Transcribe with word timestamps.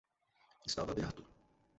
Estava 0.69 0.93
aberto 0.95 1.23